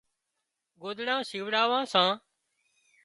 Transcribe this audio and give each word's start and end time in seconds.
ڳوۮڙان 0.81 1.21
شِوڙاوان 1.29 1.83
سان 1.91 2.09